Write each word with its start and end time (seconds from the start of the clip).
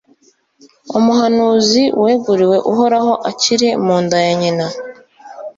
umuhanuzi 0.97 1.83
weguriwe 2.03 2.57
Uhoraho 2.71 3.13
akiri 3.29 3.69
mu 3.85 3.95
nda 4.03 4.17
ya 4.25 4.33
nyina, 4.41 4.65